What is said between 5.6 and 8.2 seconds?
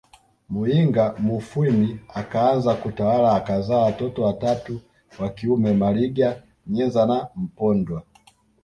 Maliga Nyenza na Mpondwa